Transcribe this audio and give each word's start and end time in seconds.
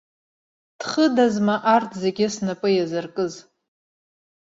Дхыдазма 0.79 1.55
арҭ 1.75 1.91
зегь 2.01 2.21
снапы 2.33 2.69
иазыркыз? 2.73 3.33